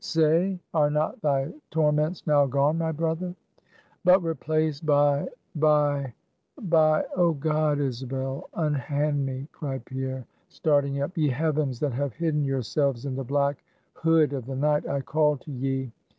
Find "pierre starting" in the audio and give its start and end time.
9.85-11.03